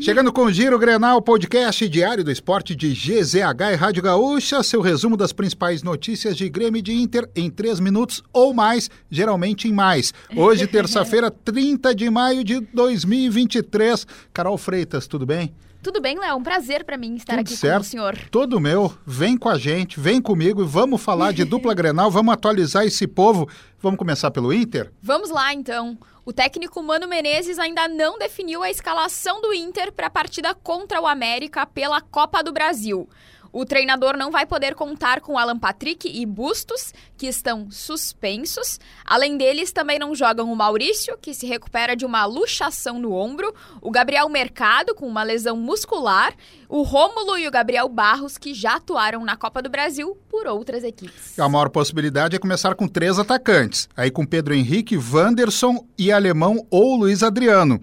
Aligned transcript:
Chegando 0.00 0.32
com 0.32 0.44
o 0.44 0.52
Giro 0.52 0.78
Grenal, 0.78 1.20
podcast 1.20 1.86
diário 1.86 2.24
do 2.24 2.30
esporte 2.30 2.74
de 2.74 2.92
GZH 2.94 3.72
e 3.72 3.74
Rádio 3.74 4.02
Gaúcha, 4.02 4.62
seu 4.62 4.80
resumo 4.80 5.18
das 5.18 5.34
principais 5.34 5.82
notícias 5.82 6.34
de 6.34 6.48
Grêmio 6.48 6.78
e 6.78 6.82
de 6.82 6.94
Inter 6.94 7.28
em 7.36 7.50
três 7.50 7.78
minutos 7.78 8.22
ou 8.32 8.54
mais, 8.54 8.88
geralmente 9.10 9.68
em 9.68 9.72
mais. 9.72 10.14
Hoje, 10.34 10.66
terça-feira, 10.68 11.30
30 11.30 11.94
de 11.94 12.08
maio 12.08 12.42
de 12.42 12.60
2023. 12.72 14.06
Carol 14.32 14.56
Freitas, 14.56 15.06
tudo 15.06 15.26
bem? 15.26 15.54
Tudo 15.82 16.00
bem, 16.00 16.18
Léo? 16.18 16.36
Um 16.36 16.42
prazer 16.42 16.84
para 16.84 16.96
mim 16.96 17.16
estar 17.16 17.32
Tudo 17.34 17.40
aqui 17.40 17.56
certo. 17.56 17.78
com 17.78 17.82
o 17.82 17.90
senhor. 17.90 18.16
Todo 18.30 18.60
meu. 18.60 18.94
Vem 19.04 19.36
com 19.36 19.48
a 19.48 19.58
gente, 19.58 19.98
vem 19.98 20.22
comigo 20.22 20.62
e 20.62 20.66
vamos 20.66 21.02
falar 21.02 21.32
de 21.32 21.42
dupla 21.44 21.74
Grenal, 21.74 22.08
vamos 22.10 22.32
atualizar 22.32 22.86
esse 22.86 23.06
povo. 23.06 23.48
Vamos 23.80 23.98
começar 23.98 24.30
pelo 24.30 24.52
Inter? 24.52 24.92
Vamos 25.02 25.28
lá, 25.28 25.52
então. 25.52 25.98
O 26.24 26.32
técnico 26.32 26.80
Mano 26.80 27.08
Menezes 27.08 27.58
ainda 27.58 27.88
não 27.88 28.16
definiu 28.16 28.62
a 28.62 28.70
escalação 28.70 29.42
do 29.42 29.52
Inter 29.52 29.90
para 29.90 30.06
a 30.06 30.10
partida 30.10 30.54
contra 30.54 31.00
o 31.00 31.06
América 31.08 31.66
pela 31.66 32.00
Copa 32.00 32.44
do 32.44 32.52
Brasil. 32.52 33.08
O 33.52 33.66
treinador 33.66 34.16
não 34.16 34.30
vai 34.30 34.46
poder 34.46 34.74
contar 34.74 35.20
com 35.20 35.38
Alan 35.38 35.58
Patrick 35.58 36.08
e 36.08 36.24
Bustos, 36.24 36.92
que 37.18 37.26
estão 37.26 37.70
suspensos. 37.70 38.80
Além 39.04 39.36
deles, 39.36 39.72
também 39.72 39.98
não 39.98 40.14
jogam 40.14 40.50
o 40.50 40.56
Maurício, 40.56 41.18
que 41.20 41.34
se 41.34 41.46
recupera 41.46 41.94
de 41.94 42.06
uma 42.06 42.24
luxação 42.24 42.98
no 42.98 43.12
ombro, 43.12 43.54
o 43.82 43.90
Gabriel 43.90 44.28
Mercado, 44.30 44.94
com 44.94 45.06
uma 45.06 45.22
lesão 45.22 45.56
muscular, 45.56 46.32
o 46.66 46.80
Rômulo 46.82 47.36
e 47.36 47.46
o 47.46 47.50
Gabriel 47.50 47.88
Barros, 47.90 48.38
que 48.38 48.54
já 48.54 48.76
atuaram 48.76 49.22
na 49.22 49.36
Copa 49.36 49.60
do 49.60 49.68
Brasil 49.68 50.16
por 50.30 50.46
outras 50.46 50.82
equipes. 50.82 51.38
A 51.38 51.48
maior 51.48 51.68
possibilidade 51.68 52.34
é 52.34 52.38
começar 52.38 52.74
com 52.74 52.88
três 52.88 53.18
atacantes, 53.18 53.86
aí 53.94 54.10
com 54.10 54.24
Pedro 54.24 54.54
Henrique, 54.54 54.96
Wanderson 54.96 55.86
e 55.98 56.10
Alemão 56.10 56.66
ou 56.70 56.96
Luiz 56.96 57.22
Adriano. 57.22 57.78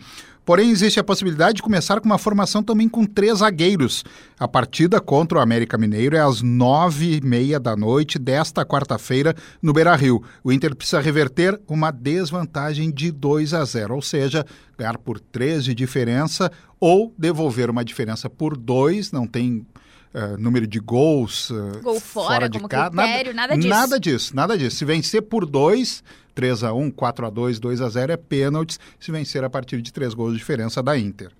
Porém, 0.49 0.71
existe 0.71 0.99
a 0.99 1.03
possibilidade 1.03 1.57
de 1.57 1.61
começar 1.61 2.01
com 2.01 2.07
uma 2.07 2.17
formação 2.17 2.63
também 2.63 2.89
com 2.89 3.05
três 3.05 3.37
zagueiros. 3.37 4.03
A 4.39 4.47
partida 4.47 4.99
contra 4.99 5.37
o 5.37 5.41
América 5.41 5.77
Mineiro 5.77 6.15
é 6.15 6.21
às 6.21 6.41
nove 6.41 7.17
e 7.17 7.21
meia 7.21 7.59
da 7.59 7.75
noite 7.75 8.17
desta 8.17 8.65
quarta-feira 8.65 9.35
no 9.61 9.73
Beira-Rio. 9.73 10.23
O 10.43 10.51
Inter 10.51 10.75
precisa 10.75 11.01
reverter 11.01 11.61
uma 11.67 11.91
desvantagem 11.91 12.89
de 12.91 13.11
2 13.11 13.53
a 13.53 13.63
0, 13.63 13.93
ou 13.93 14.01
seja, 14.01 14.43
ganhar 14.79 14.97
por 14.97 15.19
três 15.19 15.63
de 15.63 15.75
diferença 15.75 16.51
ou 16.79 17.13
devolver 17.17 17.69
uma 17.69 17.83
diferença 17.83 18.29
por 18.29 18.55
dois, 18.55 19.11
não 19.11 19.27
tem 19.27 19.65
uh, 20.13 20.37
número 20.39 20.65
de 20.65 20.79
gols 20.79 21.49
uh, 21.49 21.81
Gol 21.83 21.99
fora, 21.99 22.47
de 22.47 22.57
como 22.57 22.69
casa. 22.69 22.89
critério, 22.89 23.33
nada 23.33 23.55
disso. 23.55 23.67
Nada 23.67 23.99
disso, 23.99 24.35
nada 24.35 24.57
disso. 24.57 24.77
Se 24.77 24.85
vencer 24.85 25.21
por 25.21 25.45
dois, 25.45 26.03
3 26.33 26.63
a 26.63 26.73
1 26.73 26.91
4 26.91 27.25
a 27.25 27.29
2 27.29 27.59
2 27.59 27.81
a 27.81 27.89
0 27.89 28.11
é 28.13 28.17
pênaltis 28.17 28.79
se 28.99 29.11
vencer 29.11 29.43
a 29.43 29.49
partir 29.49 29.81
de 29.81 29.91
três 29.91 30.13
gols 30.13 30.33
de 30.33 30.39
diferença 30.39 30.81
da 30.81 30.97
Inter. 30.97 31.31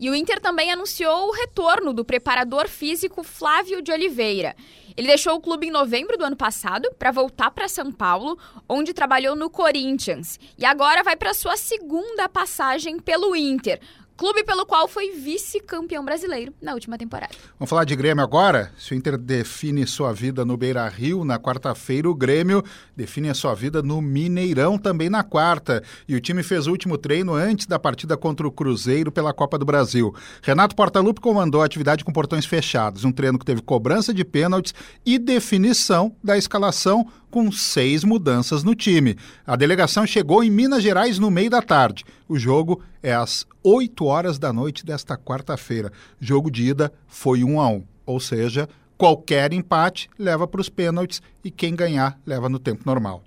E 0.00 0.08
o 0.08 0.14
Inter 0.14 0.40
também 0.40 0.70
anunciou 0.70 1.28
o 1.28 1.32
retorno 1.32 1.92
do 1.92 2.04
preparador 2.04 2.68
físico 2.68 3.22
Flávio 3.22 3.82
de 3.82 3.90
Oliveira. 3.90 4.54
Ele 4.96 5.06
deixou 5.06 5.34
o 5.34 5.40
clube 5.40 5.66
em 5.66 5.70
novembro 5.70 6.16
do 6.16 6.24
ano 6.24 6.36
passado 6.36 6.88
para 6.98 7.10
voltar 7.10 7.50
para 7.50 7.68
São 7.68 7.92
Paulo, 7.92 8.38
onde 8.68 8.92
trabalhou 8.92 9.36
no 9.36 9.48
Corinthians. 9.48 10.38
E 10.56 10.64
agora 10.64 11.02
vai 11.02 11.16
para 11.16 11.34
sua 11.34 11.56
segunda 11.56 12.28
passagem 12.28 12.98
pelo 12.98 13.34
Inter, 13.36 13.80
clube 14.18 14.42
pelo 14.42 14.66
qual 14.66 14.88
foi 14.88 15.12
vice-campeão 15.12 16.04
brasileiro 16.04 16.52
na 16.60 16.74
última 16.74 16.98
temporada. 16.98 17.32
Vamos 17.56 17.70
falar 17.70 17.84
de 17.84 17.94
Grêmio 17.94 18.22
agora? 18.22 18.72
Se 18.76 18.92
o 18.92 18.96
Inter 18.96 19.16
define 19.16 19.86
sua 19.86 20.12
vida 20.12 20.44
no 20.44 20.56
Beira 20.56 20.88
Rio 20.88 21.24
na 21.24 21.38
quarta-feira, 21.38 22.10
o 22.10 22.14
Grêmio 22.16 22.64
define 22.96 23.30
a 23.30 23.34
sua 23.34 23.54
vida 23.54 23.80
no 23.80 24.02
Mineirão 24.02 24.76
também 24.76 25.08
na 25.08 25.22
quarta. 25.22 25.84
E 26.08 26.16
o 26.16 26.20
time 26.20 26.42
fez 26.42 26.66
o 26.66 26.72
último 26.72 26.98
treino 26.98 27.32
antes 27.32 27.66
da 27.66 27.78
partida 27.78 28.16
contra 28.16 28.46
o 28.46 28.50
Cruzeiro 28.50 29.12
pela 29.12 29.32
Copa 29.32 29.56
do 29.56 29.64
Brasil. 29.64 30.12
Renato 30.42 30.74
Portaluppi 30.74 31.20
comandou 31.20 31.62
a 31.62 31.64
atividade 31.64 32.04
com 32.04 32.12
portões 32.12 32.44
fechados, 32.44 33.04
um 33.04 33.12
treino 33.12 33.38
que 33.38 33.44
teve 33.44 33.62
cobrança 33.62 34.12
de 34.12 34.24
pênaltis 34.24 34.74
e 35.06 35.16
definição 35.16 36.12
da 36.24 36.36
escalação 36.36 37.06
com 37.30 37.50
seis 37.52 38.04
mudanças 38.04 38.64
no 38.64 38.74
time. 38.74 39.16
A 39.46 39.56
delegação 39.56 40.06
chegou 40.06 40.42
em 40.42 40.50
Minas 40.50 40.82
Gerais 40.82 41.18
no 41.18 41.30
meio 41.30 41.50
da 41.50 41.62
tarde. 41.62 42.04
O 42.28 42.38
jogo 42.38 42.82
é 43.02 43.14
às 43.14 43.46
8 43.62 44.04
horas 44.04 44.38
da 44.38 44.52
noite 44.52 44.84
desta 44.84 45.16
quarta-feira. 45.16 45.92
Jogo 46.20 46.50
de 46.50 46.68
ida 46.68 46.92
foi 47.06 47.44
1 47.44 47.60
a 47.60 47.68
1, 47.68 47.84
ou 48.06 48.20
seja, 48.20 48.68
qualquer 48.96 49.52
empate 49.52 50.08
leva 50.18 50.46
para 50.46 50.60
os 50.60 50.68
pênaltis 50.68 51.22
e 51.44 51.50
quem 51.50 51.76
ganhar 51.76 52.18
leva 52.26 52.48
no 52.48 52.58
tempo 52.58 52.82
normal. 52.84 53.22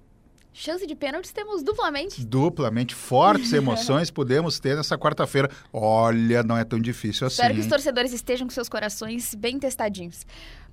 Chance 0.54 0.86
de 0.86 0.96
pênaltis 0.96 1.32
temos 1.32 1.64
duplamente. 1.64 2.26
Duplamente 2.26 2.94
fortes 2.94 3.54
emoções 3.54 4.12
podemos 4.12 4.60
ter 4.60 4.76
nessa 4.76 4.98
quarta-feira. 4.98 5.50
Olha, 5.72 6.44
não 6.44 6.58
é 6.58 6.64
tão 6.64 6.80
difícil 6.80 7.28
assim. 7.28 7.36
Espero 7.36 7.54
que 7.54 7.62
os 7.62 7.68
torcedores 7.68 8.12
estejam 8.12 8.48
com 8.48 8.54
seus 8.54 8.68
corações 8.68 9.34
bem 9.34 9.58
testadinhos. 9.58 10.26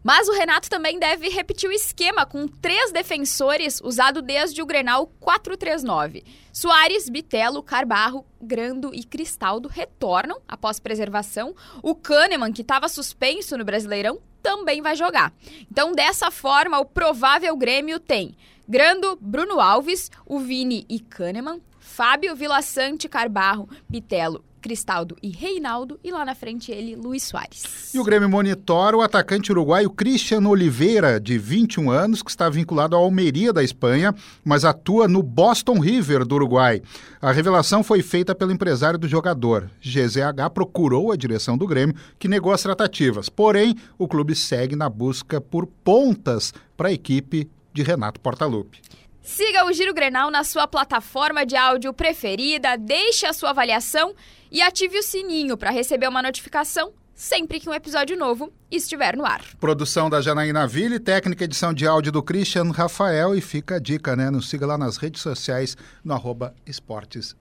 Mas 0.03 0.29
o 0.29 0.33
Renato 0.33 0.71
também 0.71 0.99
deve 0.99 1.29
repetir 1.29 1.69
o 1.69 1.73
esquema 1.73 2.25
com 2.25 2.47
três 2.47 2.93
defensores 2.93 3.81
usado 3.83 4.23
desde 4.23 4.63
o 4.63 4.67
Grenal 4.67 5.13
4-3-9. 5.21 6.25
Soares, 6.53 7.09
Bitelo, 7.09 7.63
Carbarro, 7.63 8.25
Grando 8.41 8.93
e 8.95 9.03
Cristaldo 9.03 9.69
retornam 9.69 10.41
após 10.47 10.79
preservação. 10.79 11.55
O 11.83 11.95
Kahneman, 11.95 12.53
que 12.53 12.63
estava 12.63 12.89
suspenso 12.89 13.57
no 13.57 13.65
Brasileirão, 13.65 14.21
também 14.43 14.81
vai 14.81 14.95
jogar. 14.95 15.33
Então, 15.71 15.93
dessa 15.93 16.31
forma, 16.31 16.79
o 16.79 16.85
provável 16.85 17.57
Grêmio 17.57 17.99
tem 17.99 18.37
Grando, 18.71 19.17
Bruno 19.19 19.61
Alves, 19.61 20.11
o 20.27 20.39
Vini 20.39 20.85
e 20.91 21.01
Kahneman, 21.01 21.59
Fábio, 21.79 22.37
Vila 22.37 22.61
Sante, 22.61 23.09
Carbarro, 23.09 23.67
Bitelo, 23.89 24.45
Cristaldo 24.61 25.17
e 25.23 25.31
Reinaldo, 25.31 25.99
e 26.05 26.11
lá 26.11 26.23
na 26.23 26.35
frente 26.35 26.71
ele, 26.71 26.95
Luiz 26.95 27.23
Soares. 27.23 27.95
E 27.95 27.99
o 27.99 28.05
Grêmio 28.05 28.29
monitora 28.29 28.95
o 28.95 29.01
atacante 29.01 29.51
uruguaio 29.51 29.89
Cristiano 29.89 30.51
Oliveira, 30.51 31.19
de 31.19 31.39
21 31.39 31.91
anos, 31.91 32.23
que 32.23 32.29
está 32.29 32.51
vinculado 32.51 32.95
ao 32.95 33.05
Almeria 33.05 33.55
da 33.55 33.65
Espanha, 33.65 34.15
mas 34.45 34.67
atua 34.67 35.09
no 35.09 35.23
Boston 35.23 35.79
River 35.79 36.27
do 36.27 36.35
Uruguai. 36.35 36.83
A 37.23 37.33
revelação 37.33 37.83
foi 37.83 38.03
feita 38.03 38.35
pelo 38.35 38.53
empresário 38.53 38.99
do 38.99 39.09
jogador. 39.09 39.71
GZH 39.81 40.51
procurou 40.53 41.11
a 41.11 41.17
direção 41.17 41.57
do 41.57 41.67
Grêmio, 41.67 41.97
que 42.19 42.29
negou 42.29 42.53
as 42.53 42.63
tratativas. 42.63 43.31
Porém, 43.31 43.75
o 43.97 44.07
clube 44.07 44.35
segue 44.35 44.77
na 44.77 44.91
busca 44.91 45.41
por 45.41 45.67
pontas 45.67 46.53
para 46.77 46.89
a 46.89 46.93
equipe 46.93 47.49
de 47.79 47.83
Renato 47.85 48.21
Portaluppi. 48.21 48.83
Siga 49.23 49.65
o 49.65 49.73
Giro 49.73 49.95
Grenal 49.95 50.33
na 50.33 50.43
sua 50.43 50.67
plataforma 50.67 51.47
de 51.47 51.55
áudio 51.55 51.95
preferida, 51.95 52.77
deixe 52.77 53.25
a 53.25 53.33
sua 53.33 53.51
avaliação 53.51 54.15
e 54.51 54.61
ative 54.61 54.99
o 54.99 55.03
sininho 55.03 55.57
para 55.57 55.71
receber 55.71 56.09
uma 56.09 56.21
notificação 56.21 56.93
sempre 57.15 57.61
que 57.61 57.69
um 57.69 57.75
episódio 57.75 58.17
novo 58.17 58.53
estiver 58.71 59.17
no 59.17 59.25
ar. 59.25 59.45
Produção 59.61 60.11
da 60.11 60.21
Janaína 60.21 60.67
Ville, 60.67 60.99
técnica 60.99 61.45
edição 61.45 61.73
de 61.73 61.87
áudio 61.87 62.11
do 62.11 62.23
Christian 62.23 62.71
Rafael 62.73 63.35
e 63.35 63.41
fica 63.41 63.77
a 63.77 63.79
dica, 63.79 64.17
né? 64.17 64.29
Nos 64.29 64.49
siga 64.49 64.67
lá 64.67 64.77
nas 64.77 64.97
redes 64.97 65.23
sociais 65.23 65.77
no 66.03 66.15
arroba 66.15 66.55
esportesgzh. 66.67 67.37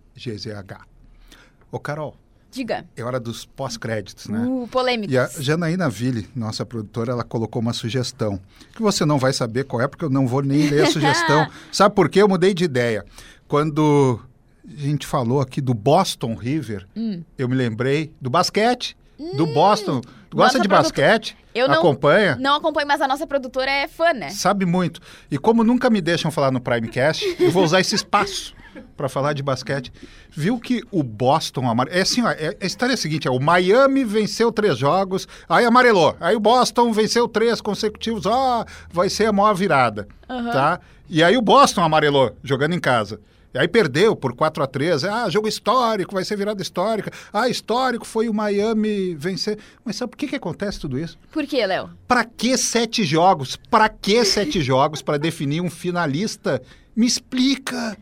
Ô 1.71 1.79
Carol, 1.79 2.15
Diga. 2.51 2.85
é 2.95 3.03
hora 3.03 3.19
dos 3.19 3.45
pós-créditos, 3.45 4.27
né? 4.27 4.39
Uh, 4.47 4.67
polêmicos. 4.71 5.13
E 5.13 5.17
a 5.17 5.27
Janaína 5.39 5.89
Ville, 5.89 6.27
nossa 6.35 6.65
produtora, 6.65 7.11
ela 7.11 7.23
colocou 7.23 7.61
uma 7.61 7.73
sugestão. 7.73 8.39
Que 8.75 8.81
você 8.81 9.05
não 9.05 9.17
vai 9.19 9.33
saber 9.33 9.65
qual 9.65 9.81
é, 9.81 9.87
porque 9.87 10.05
eu 10.05 10.09
não 10.09 10.27
vou 10.27 10.41
nem 10.41 10.67
ler 10.69 10.83
a 10.85 10.91
sugestão. 10.91 11.47
Sabe 11.71 11.93
por 11.93 12.09
quê? 12.09 12.21
Eu 12.21 12.27
mudei 12.27 12.53
de 12.53 12.63
ideia. 12.63 13.05
Quando 13.47 14.19
a 14.67 14.75
gente 14.81 15.05
falou 15.05 15.39
aqui 15.41 15.61
do 15.61 15.73
Boston 15.73 16.35
River, 16.35 16.85
Hum. 16.95 17.21
eu 17.37 17.47
me 17.47 17.55
lembrei 17.55 18.11
do 18.19 18.29
basquete, 18.29 18.97
do 19.35 19.45
Boston. 19.47 20.01
Tu 20.29 20.35
gosta 20.37 20.57
Nossa 20.57 20.59
de 20.59 20.67
basquete? 20.67 21.37
Eu 21.55 21.67
não- 21.67 21.75
Acompanha? 21.79 22.35
Não 22.39 22.55
acompanho, 22.55 22.87
mas 22.87 23.01
a 23.01 23.07
nossa 23.07 23.25
produtora 23.25 23.71
é 23.71 23.87
fã, 23.87 24.13
né? 24.13 24.29
Sabe 24.29 24.65
muito. 24.65 24.99
E 25.31 25.37
como 25.37 25.63
nunca 25.63 25.89
me 25.89 26.01
deixam 26.01 26.29
falar 26.29 26.51
no 26.51 26.59
Primecast, 26.61 27.23
eu 27.39 27.49
vou 27.49 27.63
usar 27.63 27.79
esse 27.79 27.95
espaço 27.95 28.53
para 28.95 29.09
falar 29.09 29.33
de 29.33 29.43
basquete. 29.43 29.91
Viu 30.29 30.59
que 30.59 30.81
o 30.91 31.03
Boston 31.03 31.69
amarelou. 31.69 31.97
É 31.99 32.01
assim, 32.01 32.21
ó, 32.23 32.29
é- 32.29 32.55
a 32.61 32.65
história 32.65 32.93
é 32.93 32.95
a 32.95 32.97
seguinte: 32.97 33.27
é, 33.27 33.31
o 33.31 33.39
Miami 33.39 34.03
venceu 34.03 34.51
três 34.51 34.77
jogos, 34.77 35.27
aí 35.47 35.65
amarelou. 35.65 36.15
Aí 36.19 36.35
o 36.35 36.39
Boston 36.39 36.91
venceu 36.91 37.27
três 37.27 37.61
consecutivos. 37.61 38.25
Ó, 38.25 38.65
vai 38.91 39.09
ser 39.09 39.25
a 39.25 39.33
maior 39.33 39.53
virada. 39.53 40.07
Tá? 40.27 40.79
E 41.09 41.23
aí 41.23 41.37
o 41.37 41.41
Boston 41.41 41.81
amarelou, 41.83 42.35
jogando 42.43 42.73
em 42.73 42.79
casa. 42.79 43.19
E 43.53 43.57
aí 43.57 43.67
perdeu 43.67 44.15
por 44.15 44.35
4 44.35 44.61
a 44.61 44.67
3 44.67 45.03
Ah, 45.05 45.29
jogo 45.29 45.47
histórico, 45.47 46.13
vai 46.13 46.23
ser 46.25 46.35
virada 46.35 46.61
histórica. 46.61 47.11
Ah, 47.31 47.47
histórico 47.47 48.05
foi 48.05 48.27
o 48.27 48.33
Miami 48.33 49.15
vencer. 49.15 49.57
Mas 49.85 49.95
sabe 49.95 50.11
por 50.11 50.17
que, 50.17 50.27
que 50.27 50.35
acontece 50.35 50.79
tudo 50.79 50.99
isso? 50.99 51.17
Por 51.31 51.45
quê, 51.47 51.65
Léo? 51.65 51.89
Para 52.07 52.25
que 52.25 52.57
sete 52.57 53.03
jogos? 53.03 53.55
Para 53.55 53.87
que 53.89 54.23
sete 54.25 54.61
jogos 54.61 55.01
para 55.01 55.17
definir 55.17 55.61
um 55.61 55.69
finalista? 55.69 56.61
Me 56.95 57.07
explica. 57.07 57.97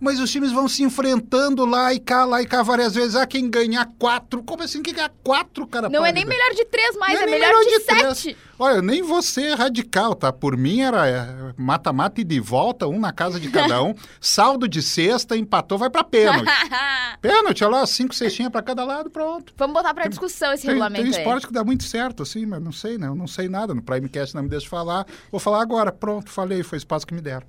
Mas 0.00 0.20
os 0.20 0.30
times 0.30 0.52
vão 0.52 0.68
se 0.68 0.82
enfrentando 0.82 1.64
lá 1.64 1.92
e 1.92 1.98
cá, 2.00 2.24
lá 2.24 2.42
e 2.42 2.46
cá 2.46 2.62
várias 2.62 2.94
vezes. 2.94 3.16
Ah, 3.16 3.26
quem 3.26 3.48
ganhar 3.50 3.86
quatro. 3.98 4.42
Como 4.42 4.62
assim? 4.62 4.82
Quem 4.82 4.94
ganhar 4.94 5.12
quatro, 5.22 5.66
cara? 5.66 5.88
Não 5.88 6.04
é 6.04 6.12
nem 6.12 6.24
melhor 6.24 6.50
de 6.54 6.64
três 6.66 6.96
mais, 6.96 7.14
Não 7.14 7.22
é 7.22 7.26
nem 7.26 7.40
melhor, 7.40 7.62
de, 7.64 7.80
três. 7.80 8.18
sete. 8.18 8.36
Olha, 8.58 8.80
nem 8.80 9.02
você 9.02 9.48
é 9.48 9.54
radical, 9.54 10.14
tá? 10.14 10.32
Por 10.32 10.56
mim 10.56 10.80
era 10.80 11.06
é, 11.06 11.52
mata-mata 11.56 12.20
e 12.20 12.24
de 12.24 12.40
volta, 12.40 12.86
um 12.86 12.98
na 12.98 13.12
casa 13.12 13.38
de 13.38 13.50
cada 13.50 13.82
um. 13.82 13.94
Saldo 14.20 14.66
de 14.66 14.80
sexta, 14.80 15.36
empatou, 15.36 15.76
vai 15.76 15.90
pra 15.90 16.02
pênalti. 16.02 16.46
pênalti, 17.20 17.62
olha 17.64 17.76
lá, 17.76 17.86
cinco 17.86 18.14
cestinhas 18.14 18.50
pra 18.50 18.62
cada 18.62 18.84
lado, 18.84 19.10
pronto. 19.10 19.52
Vamos 19.56 19.74
botar 19.74 19.92
pra 19.92 20.06
discussão 20.06 20.52
esse 20.52 20.62
Tem, 20.62 20.70
regulamento 20.70 21.02
tem 21.04 21.12
aí. 21.12 21.18
esporte 21.18 21.46
que 21.46 21.52
dá 21.52 21.62
muito 21.62 21.84
certo, 21.84 22.22
assim, 22.22 22.46
mas 22.46 22.62
não 22.62 22.72
sei, 22.72 22.96
né? 22.96 23.08
Eu 23.08 23.14
não 23.14 23.26
sei 23.26 23.48
nada. 23.48 23.74
No 23.74 23.82
Primecast 23.82 24.34
não 24.34 24.42
me 24.42 24.48
deixa 24.48 24.68
falar. 24.68 25.06
Vou 25.30 25.38
falar 25.38 25.60
agora. 25.60 25.92
Pronto, 25.92 26.30
falei, 26.30 26.62
foi 26.62 26.78
espaço 26.78 27.06
que 27.06 27.14
me 27.14 27.20
deram. 27.20 27.46